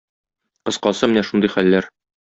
Кыскасы, 0.69 1.13
менә 1.13 1.25
шундый 1.31 1.57
хәлләр. 1.59 1.93